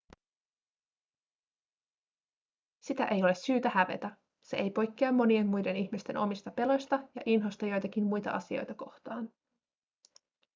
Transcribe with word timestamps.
sitä 2.79 3.05
ei 3.05 3.23
ole 3.23 3.35
syytä 3.35 3.69
hävetä 3.69 4.17
se 4.41 4.57
ei 4.57 4.71
poikkea 4.71 5.11
monien 5.11 5.47
muiden 5.47 5.75
ihmisten 5.75 6.17
omista 6.17 6.51
peloista 6.51 6.95
ja 7.15 7.21
inhosta 7.25 7.65
joitakin 7.65 8.03
muita 8.03 8.31
asioita 8.31 8.73
kohtaan 8.73 9.29